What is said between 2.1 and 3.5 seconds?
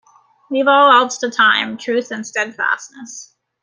steadfastness.